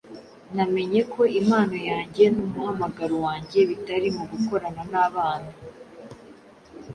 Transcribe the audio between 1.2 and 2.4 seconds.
impano yanjye